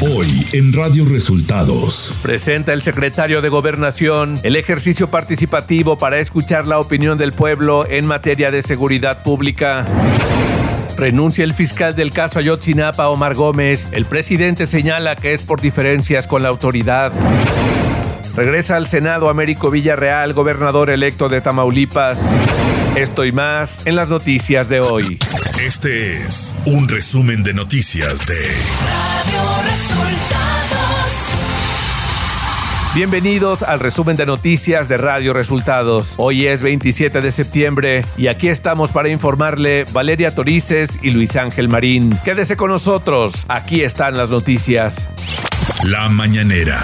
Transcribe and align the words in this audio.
Hoy 0.00 0.46
en 0.52 0.72
Radio 0.72 1.04
Resultados. 1.06 2.14
Presenta 2.22 2.72
el 2.72 2.82
secretario 2.82 3.42
de 3.42 3.48
Gobernación 3.48 4.38
el 4.44 4.54
ejercicio 4.54 5.10
participativo 5.10 5.98
para 5.98 6.20
escuchar 6.20 6.68
la 6.68 6.78
opinión 6.78 7.18
del 7.18 7.32
pueblo 7.32 7.84
en 7.84 8.06
materia 8.06 8.52
de 8.52 8.62
seguridad 8.62 9.24
pública. 9.24 9.84
Renuncia 10.96 11.42
el 11.42 11.52
fiscal 11.52 11.96
del 11.96 12.12
caso 12.12 12.38
Ayotzinapa, 12.38 13.08
Omar 13.08 13.34
Gómez. 13.34 13.88
El 13.90 14.04
presidente 14.04 14.68
señala 14.68 15.16
que 15.16 15.32
es 15.32 15.42
por 15.42 15.60
diferencias 15.60 16.28
con 16.28 16.44
la 16.44 16.48
autoridad. 16.48 17.10
Regresa 18.38 18.76
al 18.76 18.86
Senado 18.86 19.30
Américo 19.30 19.68
Villarreal, 19.68 20.32
gobernador 20.32 20.90
electo 20.90 21.28
de 21.28 21.40
Tamaulipas. 21.40 22.32
Esto 22.94 23.24
y 23.24 23.32
más 23.32 23.84
en 23.84 23.96
las 23.96 24.10
noticias 24.10 24.68
de 24.68 24.78
hoy. 24.78 25.18
Este 25.60 26.22
es 26.22 26.54
un 26.64 26.86
resumen 26.86 27.42
de 27.42 27.52
noticias 27.52 28.24
de 28.28 28.36
Radio 28.36 29.42
Resultados. 29.68 31.08
Bienvenidos 32.94 33.64
al 33.64 33.80
resumen 33.80 34.16
de 34.16 34.26
noticias 34.26 34.88
de 34.88 34.98
Radio 34.98 35.32
Resultados. 35.32 36.14
Hoy 36.16 36.46
es 36.46 36.62
27 36.62 37.20
de 37.20 37.32
septiembre 37.32 38.04
y 38.16 38.28
aquí 38.28 38.46
estamos 38.46 38.92
para 38.92 39.08
informarle 39.08 39.84
Valeria 39.90 40.32
Torices 40.32 41.00
y 41.02 41.10
Luis 41.10 41.34
Ángel 41.34 41.68
Marín. 41.68 42.16
Quédese 42.24 42.56
con 42.56 42.70
nosotros, 42.70 43.46
aquí 43.48 43.82
están 43.82 44.16
las 44.16 44.30
noticias. 44.30 45.08
La 45.82 46.08
mañanera. 46.08 46.80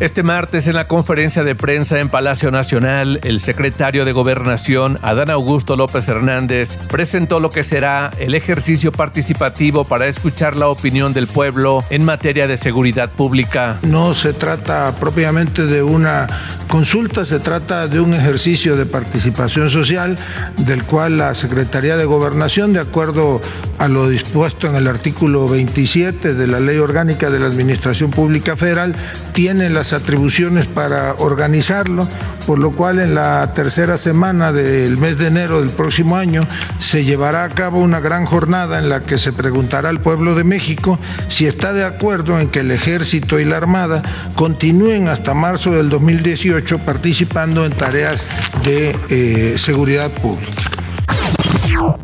Este 0.00 0.22
martes 0.22 0.66
en 0.66 0.74
la 0.74 0.88
conferencia 0.88 1.44
de 1.44 1.54
prensa 1.54 2.00
en 2.00 2.08
Palacio 2.08 2.50
Nacional, 2.50 3.20
el 3.22 3.38
secretario 3.38 4.04
de 4.04 4.12
Gobernación, 4.12 4.98
Adán 5.02 5.30
Augusto 5.30 5.76
López 5.76 6.08
Hernández, 6.08 6.76
presentó 6.90 7.38
lo 7.38 7.50
que 7.50 7.62
será 7.62 8.10
el 8.18 8.34
ejercicio 8.34 8.90
participativo 8.90 9.84
para 9.84 10.08
escuchar 10.08 10.56
la 10.56 10.68
opinión 10.68 11.12
del 11.12 11.28
pueblo 11.28 11.84
en 11.90 12.04
materia 12.04 12.46
de 12.46 12.56
seguridad 12.56 13.10
pública. 13.10 13.78
No 13.82 14.14
se 14.14 14.32
trata 14.32 14.92
propiamente 14.98 15.66
de 15.66 15.82
una 15.82 16.26
consulta, 16.68 17.24
se 17.24 17.38
trata 17.38 17.86
de 17.86 18.00
un 18.00 18.14
ejercicio 18.14 18.76
de 18.76 18.86
participación 18.86 19.70
social 19.70 20.18
del 20.56 20.84
cual 20.84 21.18
la 21.18 21.34
Secretaría 21.34 21.96
de 21.96 22.04
Gobernación, 22.04 22.72
de 22.72 22.80
acuerdo 22.80 23.40
a 23.78 23.88
lo 23.88 24.08
dispuesto 24.08 24.66
en 24.66 24.76
el 24.76 24.86
artículo 24.86 25.46
27 25.48 26.34
de 26.34 26.46
la 26.46 26.60
Ley 26.60 26.78
Orgánica 26.78 27.30
de 27.30 27.38
la 27.40 27.46
Administración 27.46 28.10
Pública 28.10 28.56
Federal, 28.56 28.94
tiene 29.32 29.70
las 29.70 29.92
atribuciones 29.92 30.66
para 30.66 31.14
organizarlo, 31.14 32.06
por 32.46 32.58
lo 32.58 32.72
cual 32.72 32.98
en 32.98 33.14
la 33.14 33.52
tercera 33.54 33.96
semana 33.96 34.52
del 34.52 34.96
mes 34.98 35.18
de 35.18 35.28
enero 35.28 35.60
del 35.60 35.70
próximo 35.70 36.16
año 36.16 36.46
se 36.78 37.04
llevará 37.04 37.44
a 37.44 37.48
cabo 37.48 37.80
una 37.80 38.00
gran 38.00 38.26
jornada 38.26 38.78
en 38.78 38.88
la 38.88 39.02
que 39.02 39.18
se 39.18 39.32
preguntará 39.32 39.88
al 39.88 40.00
pueblo 40.00 40.34
de 40.34 40.44
México 40.44 40.98
si 41.28 41.46
está 41.46 41.72
de 41.72 41.84
acuerdo 41.84 42.38
en 42.40 42.48
que 42.48 42.60
el 42.60 42.70
ejército 42.70 43.40
y 43.40 43.44
la 43.44 43.56
armada 43.56 44.02
continúen 44.34 45.08
hasta 45.08 45.34
marzo 45.34 45.72
del 45.72 45.88
2018 45.88 46.78
participando 46.78 47.64
en 47.64 47.72
tareas 47.72 48.22
de 48.64 48.96
eh, 49.08 49.54
seguridad 49.56 50.10
pública. 50.10 50.81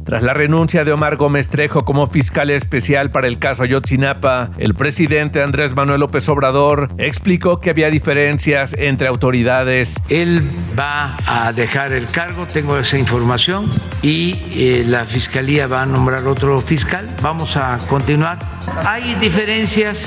Tras 0.04 0.22
la 0.22 0.34
renuncia 0.34 0.84
de 0.84 0.92
Omar 0.92 1.16
Gómez 1.16 1.48
Trejo 1.48 1.84
como 1.84 2.06
fiscal 2.06 2.50
especial 2.50 3.10
para 3.10 3.28
el 3.28 3.38
caso 3.38 3.62
Ayotzinapa, 3.62 4.50
el 4.58 4.74
presidente 4.74 5.42
Andrés 5.42 5.74
Manuel 5.74 6.00
López 6.00 6.28
Obrador 6.28 6.88
explicó 6.98 7.60
que 7.60 7.70
había 7.70 7.90
diferencias 7.90 8.74
entre 8.78 9.08
autoridades. 9.08 10.02
Él 10.08 10.48
va 10.78 11.16
a 11.26 11.52
dejar 11.52 11.92
el 11.92 12.06
cargo, 12.06 12.46
tengo 12.46 12.78
esa 12.78 12.98
información, 12.98 13.68
y 14.02 14.40
eh, 14.54 14.84
la 14.86 15.04
fiscalía 15.04 15.66
va 15.66 15.82
a 15.82 15.86
nombrar 15.86 16.26
otro 16.26 16.58
fiscal. 16.58 17.06
Vamos 17.22 17.56
a 17.56 17.78
continuar. 17.88 18.38
Hay 18.84 19.14
diferencias 19.16 20.06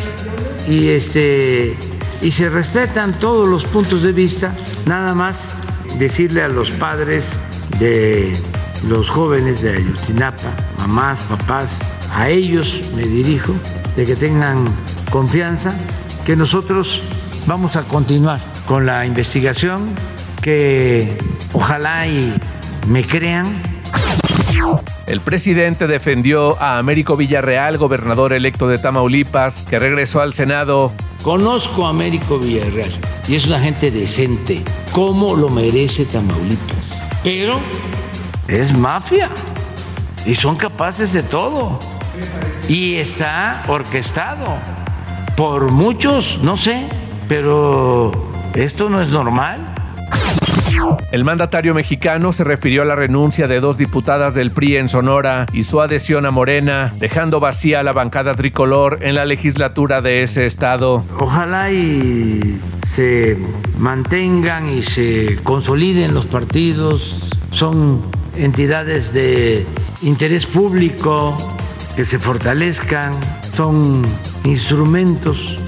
y 0.68 0.90
este 0.90 1.76
y 2.22 2.32
se 2.32 2.50
respetan 2.50 3.20
todos 3.20 3.48
los 3.48 3.66
puntos 3.66 4.04
de 4.04 4.12
vista. 4.12 4.54
Nada 4.86 5.14
más 5.14 5.54
decirle 5.98 6.44
a 6.44 6.48
los 6.48 6.72
padres 6.72 7.40
de 7.80 8.32
los 8.88 9.10
jóvenes 9.10 9.62
de 9.62 9.76
Ayotzinapa, 9.76 10.52
mamás, 10.80 11.20
papás, 11.22 11.82
a 12.14 12.30
ellos 12.30 12.82
me 12.96 13.04
dirijo, 13.04 13.54
de 13.96 14.06
que 14.06 14.16
tengan 14.16 14.66
confianza, 15.10 15.74
que 16.26 16.36
nosotros 16.36 17.02
vamos 17.46 17.76
a 17.76 17.84
continuar 17.84 18.40
con 18.68 18.86
la 18.86 19.06
investigación, 19.06 19.94
que 20.42 21.18
ojalá 21.54 22.08
y 22.08 22.34
me 22.88 23.04
crean. 23.04 23.46
El 25.08 25.20
presidente 25.22 25.88
defendió 25.88 26.62
a 26.62 26.78
Américo 26.78 27.18
Villarreal, 27.18 27.78
gobernador 27.78 28.34
electo 28.34 28.68
de 28.68 28.78
Tamaulipas, 28.78 29.62
que 29.64 29.80
regresó 29.80 30.22
al 30.22 30.34
Senado. 30.34 30.92
Conozco 31.24 31.86
a 31.86 31.90
Américo 31.90 32.40
Villarreal 32.40 32.92
y 33.28 33.36
es 33.36 33.46
una 33.46 33.60
gente 33.60 33.92
decente, 33.92 34.62
como 34.92 35.36
lo 35.36 35.50
merece 35.50 36.06
Tamaulipas. 36.06 37.02
Pero 37.24 37.60
es 38.48 38.78
mafia 38.78 39.30
y 40.26 40.36
son 40.36 40.56
capaces 40.56 41.14
de 41.14 41.24
todo. 41.24 41.80
Y 42.68 42.96
está 42.96 43.64
orquestado 43.68 44.58
por 45.36 45.72
muchos, 45.72 46.40
no 46.44 46.58
sé, 46.58 46.88
pero 47.28 48.12
esto 48.54 48.90
no 48.90 49.02
es 49.02 49.10
normal. 49.10 49.76
El 51.12 51.24
mandatario 51.24 51.74
mexicano 51.74 52.32
se 52.32 52.44
refirió 52.44 52.82
a 52.82 52.86
la 52.86 52.96
renuncia 52.96 53.48
de 53.48 53.60
dos 53.60 53.78
diputadas 53.78 54.34
del 54.34 54.52
PRI 54.52 54.78
en 54.78 54.90
Sonora 54.90 55.46
y 55.52 55.64
su 55.64 55.82
adhesión 55.82 56.26
a 56.26 56.32
Morena, 56.32 56.94
dejando 57.00 57.40
vacía 57.40 57.84
la 57.84 57.92
bancada 57.92 58.34
tricolor 58.36 59.00
en 59.02 59.16
la 59.16 59.26
legislatura 59.26 60.02
de 60.02 60.24
ese 60.24 60.46
estado. 60.46 61.04
Ojalá 61.20 61.72
y 61.72 62.62
se 62.88 63.38
mantengan 63.78 64.70
y 64.70 64.84
se 64.84 65.40
consoliden 65.44 66.14
los 66.14 66.26
partidos. 66.26 67.32
Son 67.52 68.02
entidades 68.36 69.14
de 69.14 69.66
interés 70.02 70.46
público 70.46 71.38
que 71.96 72.06
se 72.06 72.20
fortalezcan, 72.20 73.14
son 73.52 74.02
instrumentos 74.44 75.60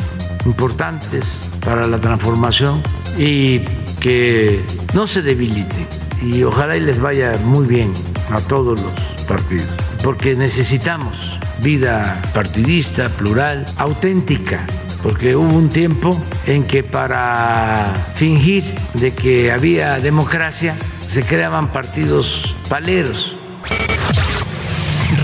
importantes 0.46 1.52
para 1.64 1.88
la 1.88 2.00
transformación 2.00 2.82
y 3.18 3.60
que 4.00 4.62
no 4.94 5.08
se 5.08 5.22
debilite 5.22 5.88
y 6.22 6.44
ojalá 6.44 6.78
y 6.78 6.82
les 6.82 7.00
vaya 7.00 7.38
muy 7.44 7.68
bien 7.68 7.94
a 8.32 8.40
todos 8.42 8.80
los 8.80 9.24
partidos, 9.28 9.68
porque 10.04 10.36
necesitamos 10.36 11.40
vida 11.62 12.22
partidista, 12.34 13.10
plural, 13.10 13.66
auténtica, 13.78 14.66
porque 15.02 15.36
hubo 15.36 15.54
un 15.54 15.70
tiempo 15.70 16.18
en 16.46 16.64
que 16.64 16.84
para 16.84 17.94
fingir 18.16 18.64
de 18.94 19.14
que 19.14 19.52
había 19.52 20.00
democracia 20.00 20.76
se 21.14 21.24
creaban 21.24 21.68
partidos 21.68 22.56
paleros. 22.68 23.36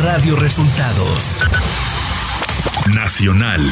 Radio 0.04 0.36
Resultados 0.36 1.42
Nacional. 2.94 3.68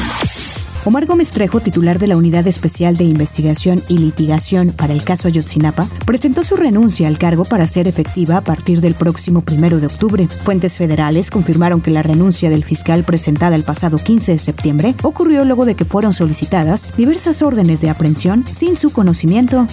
Omar 0.84 1.06
Gómez 1.06 1.32
Trejo, 1.32 1.60
titular 1.60 1.98
de 1.98 2.06
la 2.06 2.16
Unidad 2.16 2.46
Especial 2.46 2.96
de 2.96 3.04
Investigación 3.04 3.82
y 3.88 3.98
Litigación 3.98 4.72
para 4.72 4.92
el 4.92 5.02
caso 5.02 5.28
Ayotzinapa, 5.28 5.86
presentó 6.06 6.42
su 6.42 6.56
renuncia 6.56 7.08
al 7.08 7.18
cargo 7.18 7.44
para 7.44 7.66
ser 7.66 7.88
efectiva 7.88 8.38
a 8.38 8.40
partir 8.42 8.80
del 8.80 8.94
próximo 8.94 9.42
primero 9.42 9.80
de 9.80 9.86
octubre. 9.86 10.28
Fuentes 10.28 10.78
federales 10.78 11.30
confirmaron 11.30 11.80
que 11.80 11.90
la 11.90 12.02
renuncia 12.02 12.48
del 12.48 12.64
fiscal 12.64 13.04
presentada 13.04 13.56
el 13.56 13.64
pasado 13.64 13.98
15 13.98 14.32
de 14.32 14.38
septiembre 14.38 14.94
ocurrió 15.02 15.44
luego 15.44 15.66
de 15.66 15.74
que 15.74 15.84
fueron 15.84 16.12
solicitadas 16.12 16.96
diversas 16.96 17.42
órdenes 17.42 17.80
de 17.80 17.90
aprehensión 17.90 18.44
sin 18.48 18.76
su 18.76 18.90
conocimiento. 18.90 19.66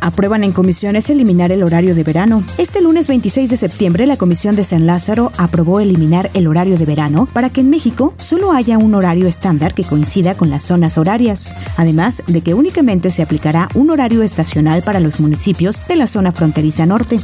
Aprueban 0.00 0.44
en 0.44 0.52
comisiones 0.52 1.10
eliminar 1.10 1.52
el 1.52 1.62
horario 1.62 1.94
de 1.94 2.02
verano. 2.02 2.42
Este 2.56 2.80
lunes 2.80 3.06
26 3.06 3.50
de 3.50 3.56
septiembre, 3.56 4.06
la 4.06 4.16
Comisión 4.16 4.56
de 4.56 4.64
San 4.64 4.86
Lázaro 4.86 5.30
aprobó 5.36 5.80
eliminar 5.80 6.30
el 6.32 6.46
horario 6.46 6.78
de 6.78 6.86
verano 6.86 7.28
para 7.32 7.50
que 7.50 7.60
en 7.60 7.68
México 7.68 8.14
solo 8.16 8.52
haya 8.52 8.78
un 8.78 8.94
horario 8.94 9.26
estándar 9.26 9.74
coincida 9.84 10.34
con 10.34 10.50
las 10.50 10.64
zonas 10.64 10.98
horarias, 10.98 11.52
además 11.76 12.22
de 12.26 12.40
que 12.42 12.54
únicamente 12.54 13.10
se 13.10 13.22
aplicará 13.22 13.68
un 13.74 13.90
horario 13.90 14.22
estacional 14.22 14.82
para 14.82 15.00
los 15.00 15.20
municipios 15.20 15.86
de 15.86 15.96
la 15.96 16.06
zona 16.06 16.32
fronteriza 16.32 16.86
norte. 16.86 17.20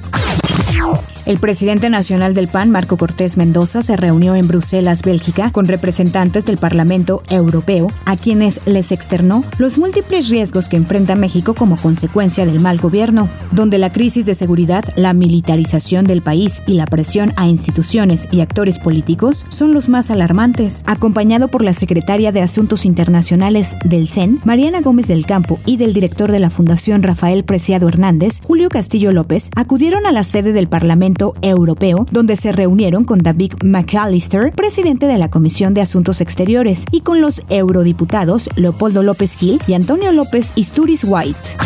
El 1.27 1.39
presidente 1.39 1.91
nacional 1.91 2.35
del 2.35 2.47
PAN, 2.47 2.71
Marco 2.71 2.97
Cortés 2.97 3.37
Mendoza, 3.37 3.83
se 3.83 3.97
reunió 3.97 4.37
en 4.37 4.47
Bruselas, 4.47 5.03
Bélgica, 5.03 5.51
con 5.51 5.67
representantes 5.67 6.45
del 6.45 6.57
Parlamento 6.57 7.21
Europeo, 7.31 7.91
a 8.05 8.17
quienes 8.17 8.61
les 8.65 8.93
externó 8.93 9.43
los 9.59 9.77
múltiples 9.77 10.29
riesgos 10.29 10.69
que 10.69 10.77
enfrenta 10.77 11.17
México 11.17 11.55
como 11.55 11.77
consecuencia 11.79 12.47
del 12.47 12.61
mal 12.61 12.79
gobierno, 12.79 13.29
donde 13.51 13.79
la 13.79 13.93
crisis 13.93 14.25
de 14.25 14.37
seguridad, 14.37 14.85
la 14.95 15.15
militarización 15.15 16.05
del 16.05 16.23
país 16.23 16.63
y 16.65 16.75
la 16.75 16.87
presión 16.87 17.33
a 17.35 17.49
instituciones 17.49 18.29
y 18.31 18.41
actores 18.41 18.79
políticos 18.79 19.47
son 19.49 19.75
los 19.75 19.89
más 19.89 20.13
alarmantes. 20.13 20.85
Acompañado 20.87 21.49
por 21.49 21.65
la 21.65 21.75
secretaria 21.75 22.31
de 22.31 22.41
Asuntos 22.41 22.85
Internacionales 22.85 23.75
del 23.85 24.09
CEN, 24.09 24.39
Mariana 24.45 24.81
Gómez 24.81 25.09
del 25.09 25.27
Campo, 25.27 25.59
y 25.67 25.77
del 25.77 25.93
director 25.93 26.31
de 26.31 26.39
la 26.39 26.51
Fundación 26.51 27.03
Rafael 27.03 27.43
Preciado 27.43 27.89
Hernández, 27.89 28.43
Julio 28.45 28.69
Castillo 28.69 29.11
López, 29.11 29.51
acudieron 29.57 30.07
a 30.07 30.13
la 30.13 30.23
sede 30.23 30.53
del 30.53 30.69
Parlamento 30.69 31.16
Parlamento 31.17 31.35
Europeo, 31.41 32.07
donde 32.11 32.37
se 32.37 32.53
reunieron 32.53 33.05
con 33.05 33.21
David 33.21 33.55
McAllister, 33.65 34.53
presidente 34.53 35.07
de 35.07 35.17
la 35.17 35.31
Comisión 35.31 35.73
de 35.73 35.81
Asuntos 35.81 36.21
Exteriores, 36.21 36.85
y 36.91 37.01
con 37.01 37.23
los 37.23 37.43
eurodiputados 37.49 38.51
Leopoldo 38.57 39.03
López 39.03 39.35
Gil 39.35 39.61
y 39.67 39.73
Antonio 39.73 40.13
López 40.13 40.53
Isturiz 40.57 41.05
White. 41.05 41.57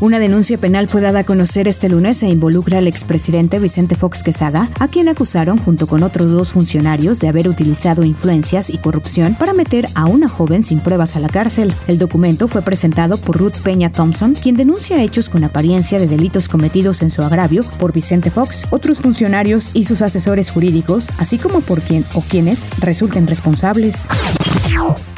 Una 0.00 0.18
denuncia 0.18 0.58
penal 0.58 0.86
fue 0.86 1.00
dada 1.00 1.20
a 1.20 1.24
conocer 1.24 1.66
este 1.66 1.88
lunes 1.88 2.22
e 2.22 2.28
involucra 2.28 2.78
al 2.78 2.86
expresidente 2.86 3.58
Vicente 3.58 3.96
Fox 3.96 4.22
Quesada, 4.22 4.70
a 4.78 4.88
quien 4.88 5.08
acusaron 5.08 5.58
junto 5.58 5.86
con 5.86 6.02
otros 6.02 6.30
dos 6.30 6.50
funcionarios 6.50 7.18
de 7.20 7.28
haber 7.28 7.48
utilizado 7.48 8.04
influencias 8.04 8.70
y 8.70 8.78
corrupción 8.78 9.34
para 9.34 9.54
meter 9.54 9.88
a 9.94 10.06
una 10.06 10.28
joven 10.28 10.62
sin 10.64 10.80
pruebas 10.80 11.16
a 11.16 11.20
la 11.20 11.28
cárcel. 11.28 11.74
El 11.88 11.98
documento 11.98 12.48
fue 12.48 12.62
presentado 12.62 13.16
por 13.18 13.38
Ruth 13.38 13.56
Peña 13.62 13.90
Thompson, 13.90 14.34
quien 14.34 14.56
denuncia 14.56 15.02
hechos 15.02 15.28
con 15.28 15.42
apariencia 15.44 15.98
de 15.98 16.06
delitos 16.06 16.48
cometidos 16.48 17.02
en 17.02 17.10
su 17.10 17.22
agravio 17.22 17.64
por 17.78 17.92
Vicente 17.92 18.30
Fox, 18.30 18.45
otros 18.70 19.00
funcionarios 19.00 19.70
y 19.74 19.84
sus 19.84 20.02
asesores 20.02 20.50
jurídicos, 20.50 21.10
así 21.18 21.38
como 21.38 21.60
por 21.60 21.80
quien 21.82 22.04
o 22.14 22.22
quienes 22.22 22.68
resulten 22.80 23.26
responsables. 23.26 24.08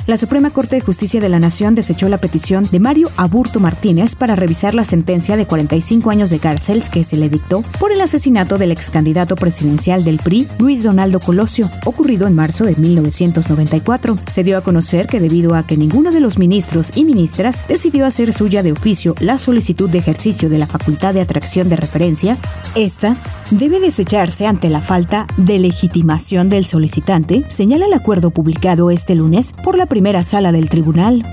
La 0.08 0.16
Suprema 0.16 0.48
Corte 0.48 0.76
de 0.76 0.80
Justicia 0.80 1.20
de 1.20 1.28
la 1.28 1.38
Nación 1.38 1.74
desechó 1.74 2.08
la 2.08 2.16
petición 2.16 2.66
de 2.72 2.80
Mario 2.80 3.10
Aburto 3.18 3.60
Martínez 3.60 4.14
para 4.14 4.36
revisar 4.36 4.72
la 4.72 4.86
sentencia 4.86 5.36
de 5.36 5.44
45 5.44 6.08
años 6.08 6.30
de 6.30 6.38
cárcel 6.38 6.82
que 6.90 7.04
se 7.04 7.18
le 7.18 7.28
dictó 7.28 7.60
por 7.78 7.92
el 7.92 8.00
asesinato 8.00 8.56
del 8.56 8.72
ex 8.72 8.88
candidato 8.88 9.36
presidencial 9.36 10.04
del 10.04 10.16
PRI, 10.16 10.48
Luis 10.58 10.82
Donaldo 10.82 11.20
Colosio, 11.20 11.70
ocurrido 11.84 12.26
en 12.26 12.34
marzo 12.34 12.64
de 12.64 12.74
1994. 12.76 14.16
Se 14.26 14.44
dio 14.44 14.56
a 14.56 14.62
conocer 14.62 15.08
que 15.08 15.20
debido 15.20 15.54
a 15.54 15.66
que 15.66 15.76
ninguno 15.76 16.10
de 16.10 16.20
los 16.20 16.38
ministros 16.38 16.90
y 16.94 17.04
ministras 17.04 17.68
decidió 17.68 18.06
hacer 18.06 18.32
suya 18.32 18.62
de 18.62 18.72
oficio 18.72 19.14
la 19.20 19.36
solicitud 19.36 19.90
de 19.90 19.98
ejercicio 19.98 20.48
de 20.48 20.56
la 20.56 20.66
facultad 20.66 21.12
de 21.12 21.20
atracción 21.20 21.68
de 21.68 21.76
referencia, 21.76 22.38
esta 22.74 23.14
debe 23.50 23.78
desecharse 23.78 24.46
ante 24.46 24.70
la 24.70 24.80
falta 24.80 25.26
de 25.36 25.58
legitimación 25.58 26.48
del 26.48 26.64
solicitante, 26.64 27.44
señala 27.48 27.84
el 27.84 27.92
acuerdo 27.92 28.30
publicado 28.30 28.90
este 28.90 29.14
lunes 29.14 29.54
por 29.62 29.76
la 29.76 29.84
primera 29.98 30.22
sala 30.22 30.52
del 30.52 30.70
tribunal. 30.70 31.24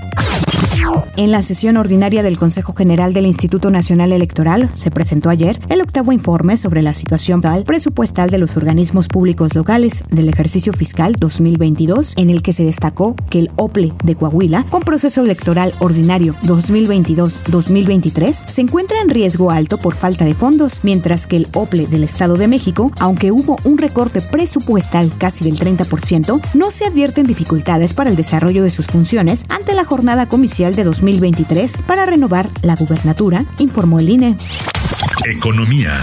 En 1.16 1.30
la 1.30 1.42
sesión 1.42 1.76
ordinaria 1.78 2.22
del 2.22 2.38
Consejo 2.38 2.74
General 2.74 3.14
del 3.14 3.26
Instituto 3.26 3.70
Nacional 3.70 4.12
Electoral 4.12 4.70
se 4.74 4.90
presentó 4.90 5.30
ayer 5.30 5.58
el 5.70 5.80
octavo 5.80 6.12
informe 6.12 6.58
sobre 6.58 6.82
la 6.82 6.92
situación 6.94 7.40
presupuestal 7.64 8.30
de 8.30 8.38
los 8.38 8.56
organismos 8.56 9.08
públicos 9.08 9.54
locales 9.54 10.04
del 10.10 10.28
ejercicio 10.28 10.72
fiscal 10.72 11.14
2022, 11.18 12.14
en 12.18 12.30
el 12.30 12.42
que 12.42 12.52
se 12.52 12.64
destacó 12.64 13.14
que 13.30 13.38
el 13.38 13.50
OPLE 13.56 13.94
de 14.04 14.14
Coahuila, 14.14 14.64
con 14.68 14.82
proceso 14.82 15.22
electoral 15.22 15.72
ordinario 15.78 16.34
2022-2023, 16.44 18.46
se 18.46 18.60
encuentra 18.60 19.00
en 19.00 19.08
riesgo 19.08 19.50
alto 19.50 19.78
por 19.78 19.94
falta 19.94 20.26
de 20.26 20.34
fondos, 20.34 20.80
mientras 20.82 21.26
que 21.26 21.38
el 21.38 21.48
OPLE 21.54 21.86
del 21.86 22.04
Estado 22.04 22.36
de 22.36 22.48
México, 22.48 22.92
aunque 23.00 23.32
hubo 23.32 23.56
un 23.64 23.78
recorte 23.78 24.20
presupuestal 24.20 25.10
casi 25.18 25.44
del 25.44 25.58
30%, 25.58 26.40
no 26.54 26.70
se 26.70 26.84
advierten 26.84 27.26
dificultades 27.26 27.94
para 27.94 28.10
el 28.10 28.16
desarrollo 28.16 28.62
de 28.62 28.70
sus 28.70 28.86
funciones 28.86 29.46
ante 29.48 29.74
la 29.74 29.84
jornada 29.84 30.26
de 30.46 30.84
2023 30.84 31.78
para 31.86 32.06
renovar 32.06 32.48
la 32.62 32.76
gubernatura, 32.76 33.44
informó 33.58 33.98
el 33.98 34.08
INE. 34.08 34.36
Economía. 35.24 36.00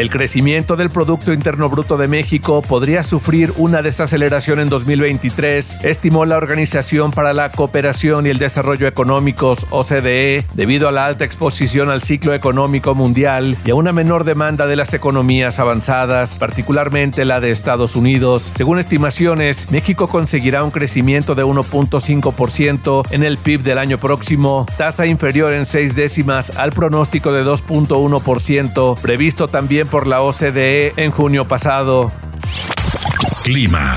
El 0.00 0.08
crecimiento 0.08 0.76
del 0.76 0.88
Producto 0.88 1.30
Interno 1.30 1.68
Bruto 1.68 1.98
de 1.98 2.08
México 2.08 2.62
podría 2.62 3.02
sufrir 3.02 3.52
una 3.58 3.82
desaceleración 3.82 4.58
en 4.58 4.70
2023, 4.70 5.84
estimó 5.84 6.24
la 6.24 6.38
Organización 6.38 7.10
para 7.10 7.34
la 7.34 7.52
Cooperación 7.52 8.26
y 8.26 8.30
el 8.30 8.38
Desarrollo 8.38 8.86
Económicos, 8.86 9.66
OCDE, 9.68 10.46
debido 10.54 10.88
a 10.88 10.92
la 10.92 11.04
alta 11.04 11.26
exposición 11.26 11.90
al 11.90 12.00
ciclo 12.00 12.32
económico 12.32 12.94
mundial 12.94 13.58
y 13.62 13.72
a 13.72 13.74
una 13.74 13.92
menor 13.92 14.24
demanda 14.24 14.66
de 14.66 14.76
las 14.76 14.94
economías 14.94 15.58
avanzadas, 15.58 16.34
particularmente 16.34 17.26
la 17.26 17.40
de 17.40 17.50
Estados 17.50 17.94
Unidos. 17.94 18.52
Según 18.54 18.78
estimaciones, 18.78 19.70
México 19.70 20.08
conseguirá 20.08 20.64
un 20.64 20.70
crecimiento 20.70 21.34
de 21.34 21.44
1.5% 21.44 23.06
en 23.10 23.22
el 23.22 23.36
PIB 23.36 23.62
del 23.64 23.76
año 23.76 23.98
próximo, 23.98 24.64
tasa 24.78 25.04
inferior 25.04 25.52
en 25.52 25.66
seis 25.66 25.94
décimas 25.94 26.56
al 26.56 26.72
pronóstico 26.72 27.32
de 27.32 27.44
2.1% 27.44 28.98
previsto 28.98 29.48
también 29.48 29.89
por 29.90 30.06
la 30.06 30.22
OCDE 30.22 30.94
en 30.96 31.10
junio 31.10 31.46
pasado. 31.46 32.12
Clima. 33.42 33.96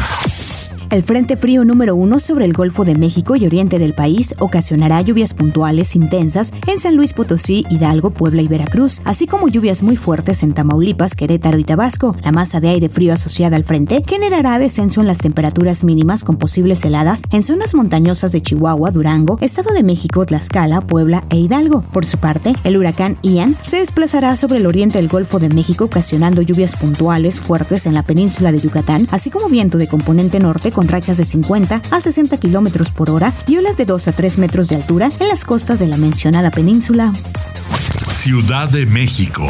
El 0.94 1.02
Frente 1.02 1.38
Frío 1.38 1.66
número 1.66 1.96
uno 1.96 2.20
sobre 2.20 2.46
el 2.46 2.54
Golfo 2.54 2.86
de 2.86 2.94
México 2.94 3.36
y 3.36 3.48
oriente 3.48 3.80
del 3.80 3.94
país 3.94 4.36
ocasionará 4.38 5.02
lluvias 5.02 5.34
puntuales 5.34 5.96
intensas 5.96 6.54
en 6.68 6.78
San 6.78 6.96
Luis 6.96 7.14
Potosí, 7.14 7.66
Hidalgo, 7.72 8.12
Puebla 8.12 8.44
y 8.44 8.48
Veracruz, 8.48 9.02
así 9.04 9.26
como 9.26 9.48
lluvias 9.48 9.82
muy 9.82 9.98
fuertes 9.98 10.44
en 10.44 10.54
Tamaulipas, 10.54 11.16
Querétaro 11.16 11.58
y 11.58 11.64
Tabasco. 11.64 12.16
La 12.24 12.32
masa 12.32 12.60
de 12.60 12.70
aire 12.70 12.90
frío 12.90 13.12
asociada 13.12 13.56
al 13.56 13.64
frente 13.64 14.04
generará 14.06 14.60
descenso 14.60 15.02
en 15.02 15.08
las 15.08 15.18
temperaturas 15.18 15.84
mínimas 15.84 16.24
con 16.24 16.38
posibles 16.38 16.86
heladas 16.86 17.24
en 17.32 17.42
zonas 17.42 17.74
montañosas 17.74 18.32
de 18.32 18.42
Chihuahua, 18.42 18.92
Durango, 18.92 19.40
Estado 19.42 19.74
de 19.74 19.82
México, 19.82 20.28
Tlaxcala, 20.28 20.82
Puebla 20.82 21.24
e 21.32 21.38
Hidalgo. 21.38 21.82
Por 21.92 22.06
su 22.06 22.20
parte, 22.20 22.56
el 22.64 22.78
huracán 22.78 23.18
Ian 23.24 23.58
se 23.64 23.78
desplazará 23.78 24.36
sobre 24.36 24.58
el 24.58 24.68
oriente 24.68 25.00
del 25.00 25.08
Golfo 25.08 25.40
de 25.40 25.50
México 25.50 25.86
ocasionando 25.86 26.44
lluvias 26.44 26.76
puntuales 26.76 27.40
fuertes 27.40 27.88
en 27.88 27.96
la 27.96 28.04
península 28.04 28.52
de 28.52 28.60
Yucatán, 28.60 29.08
así 29.10 29.32
como 29.32 29.50
viento 29.50 29.80
de 29.80 29.88
componente 29.88 30.40
norte 30.40 30.72
con 30.72 30.83
rachas 30.88 31.18
de 31.18 31.26
50 31.26 31.82
a 31.92 32.02
60 32.02 32.38
kilómetros 32.38 32.92
por 32.92 33.10
hora 33.10 33.34
y 33.48 33.58
olas 33.58 33.78
de 33.78 33.86
2 33.86 34.08
a 34.08 34.12
3 34.12 34.38
metros 34.38 34.70
de 34.70 34.76
altura 34.76 35.10
en 35.20 35.28
las 35.28 35.44
costas 35.44 35.80
de 35.80 35.88
la 35.88 35.98
mencionada 35.98 36.52
península. 36.52 37.14
Ciudad 38.12 38.70
de 38.70 38.86
México. 38.86 39.44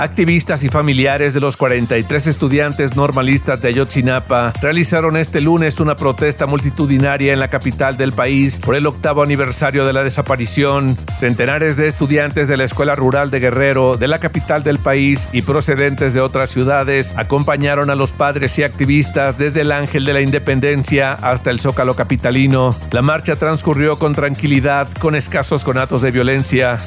Activistas 0.00 0.64
y 0.64 0.70
familiares 0.70 1.34
de 1.34 1.40
los 1.40 1.58
43 1.58 2.26
estudiantes 2.26 2.96
normalistas 2.96 3.60
de 3.60 3.68
Ayotzinapa 3.68 4.54
realizaron 4.62 5.18
este 5.18 5.42
lunes 5.42 5.78
una 5.78 5.94
protesta 5.94 6.46
multitudinaria 6.46 7.34
en 7.34 7.38
la 7.38 7.48
capital 7.48 7.98
del 7.98 8.14
país 8.14 8.58
por 8.58 8.76
el 8.76 8.86
octavo 8.86 9.22
aniversario 9.22 9.84
de 9.84 9.92
la 9.92 10.02
desaparición. 10.02 10.96
Centenares 11.14 11.76
de 11.76 11.86
estudiantes 11.86 12.48
de 12.48 12.56
la 12.56 12.64
Escuela 12.64 12.94
Rural 12.94 13.30
de 13.30 13.40
Guerrero, 13.40 13.98
de 13.98 14.08
la 14.08 14.18
capital 14.18 14.62
del 14.62 14.78
país 14.78 15.28
y 15.34 15.42
procedentes 15.42 16.14
de 16.14 16.22
otras 16.22 16.48
ciudades 16.48 17.14
acompañaron 17.18 17.90
a 17.90 17.94
los 17.94 18.14
padres 18.14 18.58
y 18.58 18.62
activistas 18.62 19.36
desde 19.36 19.60
el 19.60 19.70
Ángel 19.70 20.06
de 20.06 20.14
la 20.14 20.22
Independencia 20.22 21.12
hasta 21.12 21.50
el 21.50 21.60
Zócalo 21.60 21.94
capitalino. 21.94 22.74
La 22.92 23.02
marcha 23.02 23.36
transcurrió 23.36 23.98
con 23.98 24.14
tranquilidad, 24.14 24.88
con 24.98 25.14
escasos 25.14 25.62
conatos 25.62 26.00
de 26.00 26.10
violencia. 26.10 26.78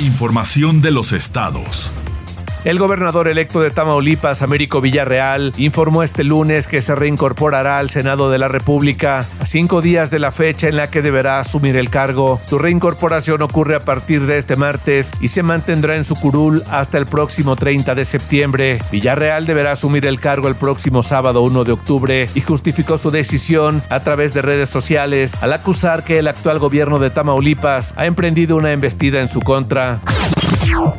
Información 0.00 0.80
de 0.80 0.92
los 0.92 1.10
estados. 1.10 1.90
El 2.64 2.78
gobernador 2.78 3.26
electo 3.26 3.60
de 3.60 3.72
Tamaulipas, 3.72 4.40
Américo 4.40 4.80
Villarreal, 4.80 5.52
informó 5.56 6.04
este 6.04 6.22
lunes 6.22 6.68
que 6.68 6.80
se 6.80 6.94
reincorporará 6.94 7.80
al 7.80 7.90
Senado 7.90 8.30
de 8.30 8.38
la 8.38 8.46
República 8.46 9.26
a 9.40 9.46
cinco 9.46 9.82
días 9.82 10.12
de 10.12 10.20
la 10.20 10.30
fecha 10.30 10.68
en 10.68 10.76
la 10.76 10.88
que 10.88 11.02
deberá 11.02 11.40
asumir 11.40 11.74
el 11.74 11.90
cargo. 11.90 12.40
Su 12.46 12.60
reincorporación 12.60 13.42
ocurre 13.42 13.74
a 13.74 13.84
partir 13.84 14.26
de 14.26 14.38
este 14.38 14.54
martes 14.54 15.10
y 15.20 15.26
se 15.26 15.42
mantendrá 15.42 15.96
en 15.96 16.04
su 16.04 16.14
curul 16.14 16.62
hasta 16.70 16.98
el 16.98 17.06
próximo 17.06 17.56
30 17.56 17.96
de 17.96 18.04
septiembre. 18.04 18.78
Villarreal 18.92 19.44
deberá 19.44 19.72
asumir 19.72 20.06
el 20.06 20.20
cargo 20.20 20.46
el 20.46 20.54
próximo 20.54 21.02
sábado 21.02 21.42
1 21.42 21.64
de 21.64 21.72
octubre 21.72 22.28
y 22.32 22.42
justificó 22.42 22.96
su 22.96 23.10
decisión 23.10 23.82
a 23.90 23.98
través 24.04 24.34
de 24.34 24.42
redes 24.42 24.70
sociales 24.70 25.36
al 25.42 25.52
acusar 25.52 26.04
que 26.04 26.20
el 26.20 26.28
actual 26.28 26.60
gobierno 26.60 27.00
de 27.00 27.10
Tamaulipas 27.10 27.92
ha 27.96 28.06
emprendido 28.06 28.54
una 28.54 28.70
embestida 28.70 29.20
en 29.20 29.26
su 29.26 29.40
contra. 29.40 29.98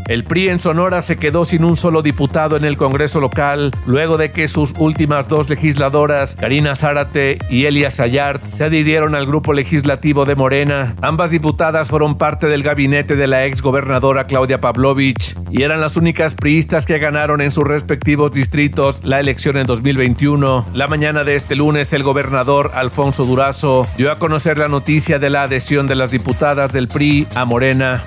El 0.08 0.24
PRI 0.24 0.50
en 0.50 0.60
Sonora 0.60 1.02
se 1.02 1.18
quedó 1.18 1.46
sin 1.46 1.64
un 1.64 1.76
solo 1.76 2.02
diputado 2.02 2.58
en 2.58 2.66
el 2.66 2.78
Congreso 2.78 3.20
local 3.20 3.72
luego 3.86 4.18
de 4.18 4.32
que 4.32 4.48
sus 4.48 4.74
últimas 4.78 5.28
dos 5.28 5.50
legisladoras, 5.50 6.36
Karina 6.36 6.76
Zárate 6.76 7.40
y 7.50 7.66
Elia 7.66 7.92
Sayart, 7.92 8.44
se 8.52 8.66
adhirieron 8.66 9.16
al 9.16 9.26
grupo 9.26 9.54
legislativo 9.54 10.26
de 10.26 10.36
Morena. 10.36 10.96
Ambas 11.02 11.32
diputadas 11.32 11.88
fueron 11.88 12.18
parte 12.18 12.48
del 12.48 12.64
gabinete 12.64 13.16
de 13.16 13.28
la 13.28 13.46
ex 13.46 13.62
gobernadora 13.62 14.28
Claudia 14.28 14.60
Pavlovich 14.60 15.36
y 15.52 15.64
eran 15.64 15.82
las 15.82 15.98
únicas 15.98 16.36
priistas 16.36 16.86
que 16.86 17.00
ganaron 17.00 17.42
en 17.42 17.52
sus 17.52 17.66
respectivos 17.66 18.32
distritos 18.32 19.02
la 19.04 19.20
elección 19.20 19.58
en 19.58 19.66
2021. 19.66 20.66
La 20.74 20.88
mañana 20.88 21.24
de 21.24 21.36
este 21.36 21.56
lunes, 21.56 21.94
el 21.94 22.04
gobernador 22.04 22.72
Alfonso 22.74 23.26
Durazo 23.26 23.88
dio 23.98 24.12
a 24.12 24.20
conocer 24.20 24.58
la 24.58 24.68
noticia 24.68 25.20
de 25.20 25.30
la 25.30 25.44
adhesión 25.44 25.88
de 25.88 25.96
las 25.96 26.12
diputadas 26.12 26.72
del 26.74 26.88
PRI 26.88 27.28
a 27.36 27.46
Morena. 27.46 28.02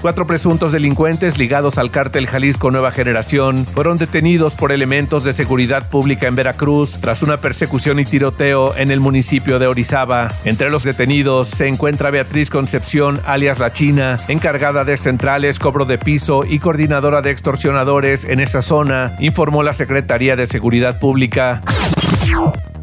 Cuatro 0.00 0.26
presuntos 0.26 0.72
delincuentes 0.72 1.38
ligados 1.38 1.78
al 1.78 1.90
cártel 1.90 2.26
Jalisco 2.26 2.70
Nueva 2.70 2.90
Generación 2.90 3.66
fueron 3.66 3.96
detenidos 3.96 4.54
por 4.54 4.72
elementos 4.72 5.24
de 5.24 5.32
seguridad 5.32 5.88
pública 5.88 6.26
en 6.26 6.36
Veracruz 6.36 6.98
tras 7.00 7.22
una 7.22 7.38
persecución 7.38 7.98
y 7.98 8.04
tiroteo 8.04 8.76
en 8.76 8.90
el 8.90 9.00
municipio 9.00 9.58
de 9.58 9.66
Orizaba. 9.66 10.32
Entre 10.44 10.70
los 10.70 10.84
detenidos 10.84 11.48
se 11.48 11.66
encuentra 11.66 12.10
Beatriz 12.10 12.50
Concepción, 12.50 13.20
alias 13.26 13.58
La 13.58 13.72
China, 13.72 14.18
encargada 14.28 14.84
de 14.84 14.96
centrales, 14.96 15.58
cobro 15.58 15.84
de 15.84 15.98
piso 15.98 16.44
y 16.44 16.58
coordinadora 16.58 17.22
de 17.22 17.30
extorsionadores 17.30 18.24
en 18.24 18.40
esa 18.40 18.62
zona, 18.62 19.16
informó 19.18 19.62
la 19.62 19.74
Secretaría 19.74 20.36
de 20.36 20.46
Seguridad 20.46 20.98
Pública. 20.98 21.60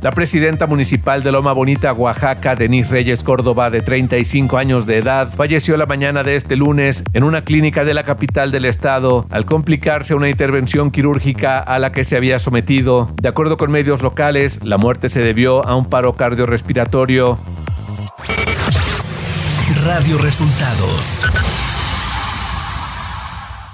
La 0.06 0.12
presidenta 0.12 0.68
municipal 0.68 1.24
de 1.24 1.32
Loma 1.32 1.52
Bonita, 1.52 1.92
Oaxaca, 1.92 2.56
Denise 2.56 2.92
Reyes 2.92 3.24
Córdoba, 3.24 3.72
de 3.72 3.82
35 3.82 4.60
años 4.60 4.86
de 4.86 4.98
edad, 4.98 5.28
falleció 5.28 5.78
la 5.78 5.88
mañana 5.88 6.22
de 6.22 6.36
este 6.36 6.56
lunes 6.56 7.04
en 7.14 7.24
una 7.24 7.44
clínica 7.44 7.84
de 7.84 7.96
la 7.96 8.04
capital 8.04 8.52
del 8.52 8.66
estado 8.66 9.26
al 9.32 9.46
complicarse 9.46 10.14
una 10.14 10.30
intervención 10.30 10.92
quirúrgica 10.92 11.58
a 11.58 11.80
la 11.80 11.92
que 11.92 12.04
se 12.04 12.18
había 12.18 12.38
sometido. 12.38 13.16
De 13.20 13.30
acuerdo 13.30 13.58
con 13.58 13.72
medios 13.72 14.04
locales, 14.04 14.64
la 14.64 14.78
muerte 14.78 15.10
se 15.10 15.22
debió 15.22 15.66
a 15.66 15.76
un 15.76 15.88
paro 15.88 16.14
cardiorrespiratorio. 16.14 17.40
Radio 19.84 20.20
Resultados. 20.20 21.24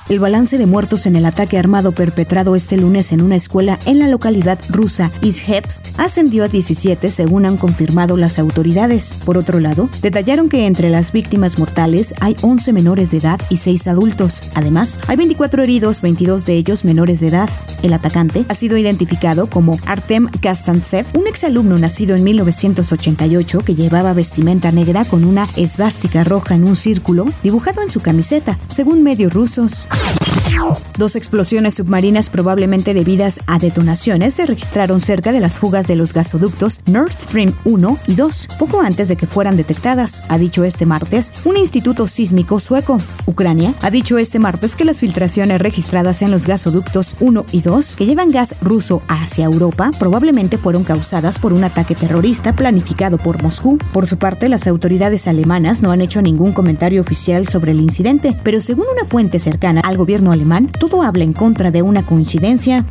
El 0.09 0.19
balance 0.19 0.57
de 0.57 0.65
muertos 0.65 1.05
en 1.05 1.15
el 1.15 1.25
ataque 1.25 1.57
armado 1.57 1.93
perpetrado 1.93 2.55
este 2.55 2.75
lunes 2.75 3.11
en 3.11 3.21
una 3.21 3.35
escuela 3.35 3.79
en 3.85 3.99
la 3.99 4.07
localidad 4.07 4.59
rusa 4.69 5.09
Izhevsk 5.21 5.85
ascendió 5.97 6.43
a 6.43 6.47
17 6.49 7.09
según 7.11 7.45
han 7.45 7.55
confirmado 7.55 8.17
las 8.17 8.37
autoridades. 8.37 9.15
Por 9.23 9.37
otro 9.37 9.59
lado, 9.59 9.89
detallaron 10.01 10.49
que 10.49 10.65
entre 10.65 10.89
las 10.89 11.11
víctimas 11.11 11.59
mortales 11.59 12.13
hay 12.19 12.35
11 12.41 12.73
menores 12.73 13.11
de 13.11 13.17
edad 13.17 13.39
y 13.49 13.57
6 13.57 13.87
adultos. 13.87 14.43
Además, 14.53 14.99
hay 15.07 15.15
24 15.15 15.63
heridos, 15.63 16.01
22 16.01 16.45
de 16.45 16.55
ellos 16.55 16.83
menores 16.83 17.21
de 17.21 17.27
edad. 17.27 17.49
El 17.81 17.93
atacante 17.93 18.45
ha 18.49 18.53
sido 18.53 18.77
identificado 18.77 19.47
como 19.47 19.79
Artem 19.85 20.27
Kastantsev, 20.41 21.05
un 21.13 21.27
exalumno 21.27 21.77
nacido 21.77 22.15
en 22.15 22.23
1988 22.23 23.59
que 23.59 23.75
llevaba 23.75 24.13
vestimenta 24.13 24.71
negra 24.71 25.05
con 25.05 25.23
una 25.23 25.47
esvástica 25.55 26.23
roja 26.23 26.55
en 26.55 26.65
un 26.65 26.75
círculo 26.75 27.25
dibujado 27.43 27.81
en 27.81 27.89
su 27.89 28.01
camiseta, 28.01 28.57
según 28.67 29.03
medios 29.03 29.33
rusos. 29.33 29.87
Dos 30.97 31.15
explosiones 31.15 31.73
submarinas 31.75 32.29
probablemente 32.29 32.93
debidas 32.93 33.39
a 33.47 33.57
detonaciones 33.57 34.35
se 34.35 34.45
registraron 34.45 34.99
cerca 34.99 35.31
de 35.31 35.39
las 35.39 35.57
fugas 35.57 35.87
de 35.87 35.95
los 35.95 36.13
gasoductos 36.13 36.79
Nord 36.85 37.11
Stream 37.11 37.53
1 37.65 37.97
y 38.07 38.15
2, 38.15 38.49
poco 38.59 38.81
antes 38.81 39.07
de 39.07 39.15
que 39.15 39.25
fueran 39.25 39.57
detectadas, 39.57 40.23
ha 40.29 40.37
dicho 40.37 40.63
este 40.63 40.85
martes 40.85 41.33
un 41.43 41.57
instituto 41.57 42.07
sísmico 42.07 42.59
sueco. 42.59 42.99
Ucrania 43.25 43.73
ha 43.81 43.89
dicho 43.89 44.19
este 44.19 44.37
martes 44.37 44.75
que 44.75 44.85
las 44.85 44.99
filtraciones 44.99 45.59
registradas 45.59 46.21
en 46.21 46.29
los 46.29 46.45
gasoductos 46.45 47.15
1 47.19 47.45
y 47.51 47.61
2 47.61 47.95
que 47.95 48.05
llevan 48.05 48.29
gas 48.29 48.55
ruso 48.61 49.01
hacia 49.07 49.45
Europa 49.45 49.91
probablemente 49.97 50.57
fueron 50.59 50.83
causadas 50.83 51.39
por 51.39 51.53
un 51.53 51.63
ataque 51.63 51.95
terrorista 51.95 52.55
planificado 52.55 53.17
por 53.17 53.41
Moscú. 53.41 53.79
Por 53.91 54.07
su 54.07 54.17
parte, 54.17 54.49
las 54.49 54.67
autoridades 54.67 55.27
alemanas 55.27 55.81
no 55.81 55.91
han 55.91 56.01
hecho 56.01 56.21
ningún 56.21 56.51
comentario 56.51 57.01
oficial 57.01 57.47
sobre 57.47 57.71
el 57.71 57.81
incidente, 57.81 58.37
pero 58.43 58.59
según 58.59 58.85
una 58.93 59.05
fuente 59.05 59.39
cercana 59.39 59.81
al 59.81 59.97
gobierno 59.97 60.20
alemán, 60.29 60.69
todo 60.79 61.01
habla 61.01 61.23
en 61.23 61.33
contra 61.33 61.71
de 61.71 61.81
una 61.81 62.05
coincidencia. 62.05 62.85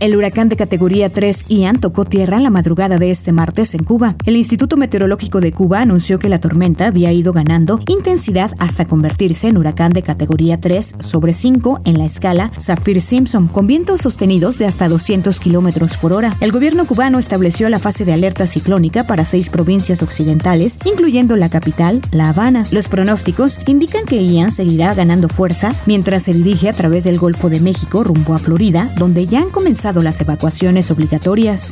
El 0.00 0.16
huracán 0.16 0.48
de 0.48 0.56
categoría 0.56 1.08
3 1.08 1.46
Ian 1.48 1.80
tocó 1.80 2.04
tierra 2.04 2.36
en 2.36 2.42
la 2.42 2.50
madrugada 2.50 2.98
de 2.98 3.10
este 3.10 3.32
martes 3.32 3.74
en 3.74 3.84
Cuba. 3.84 4.16
El 4.26 4.36
Instituto 4.36 4.76
Meteorológico 4.76 5.40
de 5.40 5.52
Cuba 5.52 5.80
anunció 5.80 6.18
que 6.18 6.28
la 6.28 6.38
tormenta 6.38 6.88
había 6.88 7.12
ido 7.12 7.32
ganando 7.32 7.78
intensidad 7.86 8.50
hasta 8.58 8.84
convertirse 8.84 9.48
en 9.48 9.56
huracán 9.56 9.92
de 9.92 10.02
categoría 10.02 10.60
3 10.60 10.96
sobre 10.98 11.32
5 11.32 11.82
en 11.84 11.98
la 11.98 12.04
escala 12.04 12.50
Saffir-Simpson, 12.58 13.48
con 13.48 13.66
vientos 13.66 14.00
sostenidos 14.00 14.58
de 14.58 14.66
hasta 14.66 14.88
200 14.88 15.38
kilómetros 15.38 15.96
por 15.96 16.12
hora. 16.12 16.36
El 16.40 16.52
gobierno 16.52 16.84
cubano 16.84 17.18
estableció 17.18 17.68
la 17.68 17.78
fase 17.78 18.04
de 18.04 18.12
alerta 18.12 18.46
ciclónica 18.46 19.04
para 19.04 19.24
seis 19.24 19.48
provincias 19.48 20.02
occidentales, 20.02 20.78
incluyendo 20.84 21.36
la 21.36 21.48
capital, 21.48 22.02
La 22.10 22.28
Habana. 22.28 22.66
Los 22.72 22.88
pronósticos 22.88 23.60
indican 23.66 24.04
que 24.04 24.24
Ian 24.26 24.50
seguirá 24.50 24.94
ganando 24.94 25.28
fuerza 25.28 25.74
mientras 25.86 26.24
se 26.24 26.34
dirige 26.34 26.68
a 26.68 26.72
través 26.72 27.04
del 27.04 27.18
Golfo 27.18 27.48
de 27.50 27.60
México 27.60 28.02
rumbo 28.04 28.34
a 28.34 28.38
Florida, 28.38 28.92
donde 28.98 29.26
ya 29.26 29.40
han 29.40 29.50
comenzado 29.62 30.02
las 30.02 30.20
evacuaciones 30.20 30.90
obligatorias. 30.90 31.70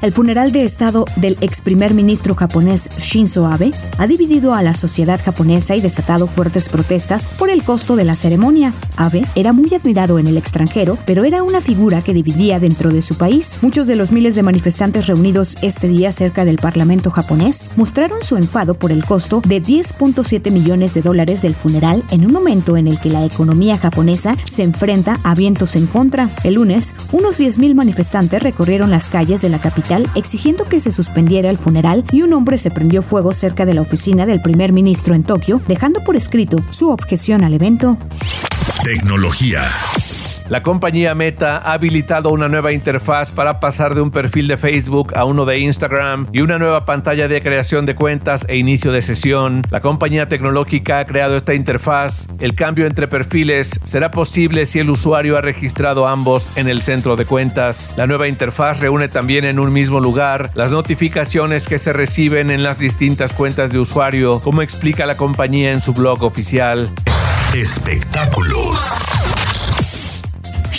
El 0.00 0.12
funeral 0.12 0.52
de 0.52 0.64
Estado 0.64 1.04
del 1.16 1.36
ex 1.40 1.60
primer 1.60 1.94
ministro 1.94 2.34
japonés 2.34 2.88
Shinzo 2.98 3.46
Abe 3.46 3.70
ha 3.98 4.06
dividido 4.06 4.54
a 4.54 4.62
la 4.62 4.74
sociedad 4.74 5.20
japonesa 5.22 5.76
y 5.76 5.80
desatado 5.80 6.26
fuertes 6.26 6.68
protestas 6.68 7.28
por 7.28 7.50
el 7.50 7.62
costo 7.62 7.96
de 7.96 8.04
la 8.04 8.16
ceremonia. 8.16 8.72
Abe 8.96 9.24
era 9.34 9.52
muy 9.52 9.72
admirado 9.74 10.18
en 10.18 10.26
el 10.26 10.36
extranjero, 10.36 10.98
pero 11.06 11.24
era 11.24 11.42
una 11.42 11.60
figura 11.60 12.02
que 12.02 12.14
dividía 12.14 12.58
dentro 12.58 12.90
de 12.90 13.02
su 13.02 13.16
país. 13.16 13.58
Muchos 13.62 13.86
de 13.86 13.96
los 13.96 14.12
miles 14.12 14.34
de 14.34 14.42
manifestantes 14.42 15.06
reunidos 15.06 15.56
este 15.62 15.88
día 15.88 16.12
cerca 16.12 16.44
del 16.44 16.58
Parlamento 16.58 17.10
japonés 17.10 17.66
mostraron 17.76 18.22
su 18.22 18.36
enfado 18.36 18.74
por 18.74 18.92
el 18.92 19.04
costo 19.04 19.42
de 19.46 19.62
10.7 19.62 20.50
millones 20.50 20.94
de 20.94 21.02
dólares 21.02 21.42
del 21.42 21.54
funeral 21.54 22.02
en 22.10 22.26
un 22.26 22.32
momento 22.32 22.76
en 22.76 22.88
el 22.88 22.98
que 22.98 23.10
la 23.10 23.24
economía 23.24 23.78
japonesa 23.78 24.36
se 24.44 24.62
enfrenta 24.62 25.20
a 25.22 25.34
vientos 25.34 25.76
en 25.76 25.86
contra. 25.86 26.28
El 26.44 26.54
lunes, 26.54 26.94
unos 27.12 27.40
10.000 27.40 27.74
manifestantes 27.74 28.42
recorrieron 28.42 28.90
las 28.90 29.08
calles 29.08 29.40
de 29.40 29.48
la 29.48 29.58
capital 29.62 30.10
exigiendo 30.14 30.64
que 30.66 30.80
se 30.80 30.90
suspendiera 30.90 31.48
el 31.48 31.56
funeral 31.56 32.04
y 32.12 32.20
un 32.20 32.34
hombre 32.34 32.58
se 32.58 32.70
prendió 32.70 33.00
fuego 33.00 33.32
cerca 33.32 33.64
de 33.64 33.74
la 33.74 33.80
oficina 33.80 34.26
del 34.26 34.42
primer 34.42 34.72
ministro 34.72 35.14
en 35.14 35.22
Tokio, 35.22 35.62
dejando 35.66 36.04
por 36.04 36.16
escrito 36.16 36.62
su 36.70 36.90
objeción 36.90 37.44
al 37.44 37.54
evento. 37.54 37.96
Tecnología. 38.84 39.70
La 40.52 40.62
compañía 40.62 41.14
Meta 41.14 41.56
ha 41.56 41.72
habilitado 41.72 42.28
una 42.28 42.46
nueva 42.46 42.72
interfaz 42.72 43.32
para 43.32 43.58
pasar 43.58 43.94
de 43.94 44.02
un 44.02 44.10
perfil 44.10 44.48
de 44.48 44.58
Facebook 44.58 45.16
a 45.16 45.24
uno 45.24 45.46
de 45.46 45.58
Instagram 45.58 46.26
y 46.30 46.42
una 46.42 46.58
nueva 46.58 46.84
pantalla 46.84 47.26
de 47.26 47.40
creación 47.40 47.86
de 47.86 47.94
cuentas 47.94 48.44
e 48.50 48.58
inicio 48.58 48.92
de 48.92 49.00
sesión. 49.00 49.62
La 49.70 49.80
compañía 49.80 50.28
tecnológica 50.28 50.98
ha 50.98 51.06
creado 51.06 51.38
esta 51.38 51.54
interfaz. 51.54 52.28
El 52.38 52.54
cambio 52.54 52.84
entre 52.84 53.08
perfiles 53.08 53.80
será 53.82 54.10
posible 54.10 54.66
si 54.66 54.78
el 54.78 54.90
usuario 54.90 55.38
ha 55.38 55.40
registrado 55.40 56.06
ambos 56.06 56.50
en 56.56 56.68
el 56.68 56.82
centro 56.82 57.16
de 57.16 57.24
cuentas. 57.24 57.90
La 57.96 58.06
nueva 58.06 58.28
interfaz 58.28 58.80
reúne 58.80 59.08
también 59.08 59.46
en 59.46 59.58
un 59.58 59.72
mismo 59.72 60.00
lugar 60.00 60.50
las 60.54 60.70
notificaciones 60.70 61.66
que 61.66 61.78
se 61.78 61.94
reciben 61.94 62.50
en 62.50 62.62
las 62.62 62.78
distintas 62.78 63.32
cuentas 63.32 63.72
de 63.72 63.78
usuario, 63.78 64.40
como 64.40 64.60
explica 64.60 65.06
la 65.06 65.14
compañía 65.14 65.72
en 65.72 65.80
su 65.80 65.94
blog 65.94 66.22
oficial. 66.24 66.90
Espectáculos. 67.54 68.92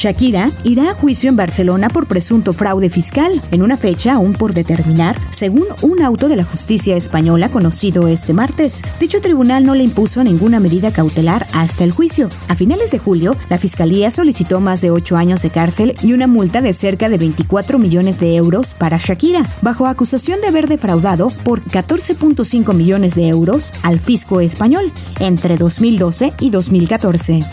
Shakira 0.03 0.51
irá 0.65 0.91
a 0.91 0.93
juicio 0.93 1.29
en 1.29 1.37
Barcelona 1.37 1.87
por 1.87 2.07
presunto 2.07 2.51
fraude 2.51 2.89
fiscal, 2.89 3.41
en 3.51 3.61
una 3.61 3.77
fecha 3.77 4.15
aún 4.15 4.33
por 4.33 4.53
determinar, 4.53 5.17
según 5.31 5.63
un 5.81 6.01
auto 6.01 6.27
de 6.27 6.35
la 6.35 6.43
justicia 6.43 6.97
española 6.97 7.47
conocido 7.47 8.09
este 8.09 8.33
martes. 8.33 8.81
Dicho 8.99 9.21
tribunal 9.21 9.63
no 9.63 9.75
le 9.75 9.85
impuso 9.85 10.21
ninguna 10.21 10.59
medida 10.59 10.91
cautelar 10.91 11.47
hasta 11.53 11.85
el 11.85 11.93
juicio. 11.93 12.27
A 12.49 12.55
finales 12.55 12.91
de 12.91 12.99
julio, 12.99 13.37
la 13.47 13.57
fiscalía 13.57 14.11
solicitó 14.11 14.59
más 14.59 14.81
de 14.81 14.91
ocho 14.91 15.15
años 15.15 15.41
de 15.41 15.51
cárcel 15.51 15.95
y 16.03 16.11
una 16.11 16.27
multa 16.27 16.59
de 16.59 16.73
cerca 16.73 17.07
de 17.07 17.17
24 17.17 17.79
millones 17.79 18.19
de 18.19 18.35
euros 18.35 18.73
para 18.73 18.97
Shakira, 18.97 19.49
bajo 19.61 19.87
acusación 19.87 20.41
de 20.41 20.47
haber 20.47 20.67
defraudado 20.67 21.29
por 21.45 21.61
14.5 21.61 22.73
millones 22.73 23.15
de 23.15 23.29
euros 23.29 23.71
al 23.83 24.01
fisco 24.01 24.41
español 24.41 24.91
entre 25.21 25.55
2012 25.55 26.33
y 26.41 26.49
2014. 26.49 27.45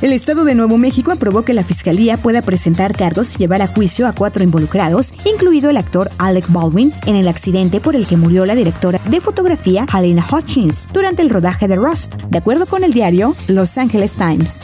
El 0.00 0.12
Estado 0.12 0.44
de 0.44 0.54
Nuevo 0.54 0.78
México 0.78 1.10
aprobó 1.10 1.42
que 1.42 1.54
la 1.54 1.64
Fiscalía 1.64 2.18
pueda 2.18 2.40
presentar 2.42 2.94
cargos 2.94 3.34
y 3.34 3.38
llevar 3.38 3.62
a 3.62 3.66
juicio 3.66 4.06
a 4.06 4.12
cuatro 4.12 4.44
involucrados, 4.44 5.12
incluido 5.24 5.70
el 5.70 5.76
actor 5.76 6.08
Alec 6.18 6.44
Baldwin, 6.50 6.92
en 7.06 7.16
el 7.16 7.26
accidente 7.26 7.80
por 7.80 7.96
el 7.96 8.06
que 8.06 8.16
murió 8.16 8.46
la 8.46 8.54
directora 8.54 9.00
de 9.10 9.20
fotografía 9.20 9.86
Helena 9.92 10.24
Hutchins 10.30 10.88
durante 10.92 11.22
el 11.22 11.30
rodaje 11.30 11.66
de 11.66 11.74
Rust, 11.74 12.14
de 12.14 12.38
acuerdo 12.38 12.66
con 12.66 12.84
el 12.84 12.92
diario 12.92 13.34
Los 13.48 13.76
Angeles 13.76 14.12
Times. 14.12 14.62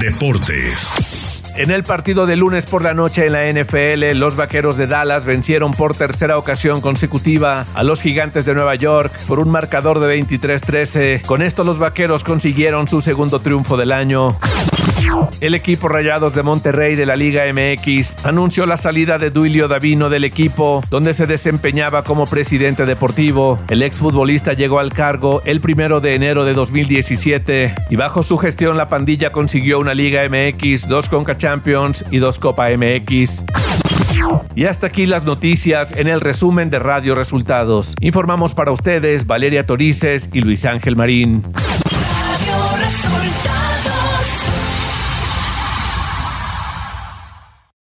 Deportes. 0.00 1.13
En 1.56 1.70
el 1.70 1.84
partido 1.84 2.26
de 2.26 2.34
lunes 2.34 2.66
por 2.66 2.82
la 2.82 2.94
noche 2.94 3.26
en 3.26 3.32
la 3.32 3.46
NFL, 3.46 4.18
los 4.18 4.34
Vaqueros 4.34 4.76
de 4.76 4.88
Dallas 4.88 5.24
vencieron 5.24 5.72
por 5.72 5.94
tercera 5.94 6.36
ocasión 6.36 6.80
consecutiva 6.80 7.64
a 7.74 7.84
los 7.84 8.02
Gigantes 8.02 8.44
de 8.44 8.54
Nueva 8.54 8.74
York 8.74 9.12
por 9.28 9.38
un 9.38 9.50
marcador 9.50 10.00
de 10.00 10.20
23-13. 10.20 11.22
Con 11.22 11.42
esto 11.42 11.62
los 11.62 11.78
Vaqueros 11.78 12.24
consiguieron 12.24 12.88
su 12.88 13.00
segundo 13.00 13.38
triunfo 13.38 13.76
del 13.76 13.92
año. 13.92 14.36
El 15.40 15.54
equipo 15.54 15.88
Rayados 15.88 16.34
de 16.34 16.42
Monterrey 16.42 16.94
de 16.94 17.06
la 17.06 17.16
Liga 17.16 17.44
MX 17.52 18.24
anunció 18.24 18.66
la 18.66 18.76
salida 18.76 19.18
de 19.18 19.30
Duilio 19.30 19.68
Davino 19.68 20.08
del 20.08 20.24
equipo, 20.24 20.82
donde 20.90 21.14
se 21.14 21.26
desempeñaba 21.26 22.04
como 22.04 22.26
presidente 22.26 22.86
deportivo. 22.86 23.58
El 23.68 23.82
exfutbolista 23.82 24.52
llegó 24.54 24.78
al 24.78 24.92
cargo 24.92 25.42
el 25.44 25.60
primero 25.60 26.00
de 26.00 26.14
enero 26.14 26.44
de 26.44 26.54
2017 26.54 27.74
y 27.90 27.96
bajo 27.96 28.22
su 28.22 28.36
gestión 28.38 28.76
la 28.76 28.88
pandilla 28.88 29.30
consiguió 29.30 29.78
una 29.78 29.94
Liga 29.94 30.22
MX, 30.28 30.88
dos 30.88 31.08
Conca 31.08 31.36
Champions 31.36 32.04
y 32.10 32.18
dos 32.18 32.38
Copa 32.38 32.68
MX. 32.70 33.44
Y 34.54 34.64
hasta 34.66 34.86
aquí 34.86 35.06
las 35.06 35.24
noticias 35.24 35.92
en 35.92 36.08
el 36.08 36.20
resumen 36.20 36.70
de 36.70 36.78
Radio 36.78 37.14
Resultados. 37.14 37.94
Informamos 38.00 38.54
para 38.54 38.72
ustedes 38.72 39.26
Valeria 39.26 39.66
Torices 39.66 40.30
y 40.32 40.40
Luis 40.40 40.64
Ángel 40.64 40.96
Marín. 40.96 41.42